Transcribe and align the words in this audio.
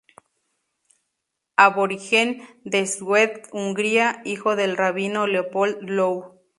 Aborigen 1.57 2.41
de 2.63 2.87
Szeged, 2.87 3.43
Hungría, 3.51 4.23
hijo 4.25 4.55
del 4.55 4.75
rabino 4.75 5.27
Leopold 5.27 5.83
Löw. 5.87 6.39